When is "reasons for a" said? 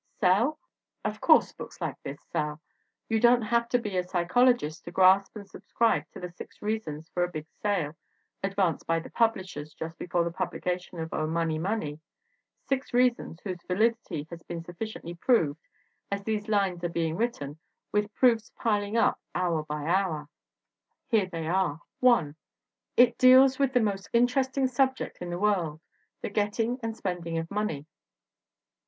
6.59-7.27